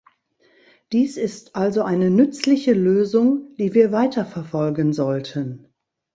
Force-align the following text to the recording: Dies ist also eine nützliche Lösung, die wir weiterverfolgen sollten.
Dies 0.93 1.15
ist 1.15 1.55
also 1.55 1.83
eine 1.83 2.09
nützliche 2.09 2.73
Lösung, 2.73 3.55
die 3.59 3.75
wir 3.75 3.91
weiterverfolgen 3.91 4.93
sollten. 4.93 5.71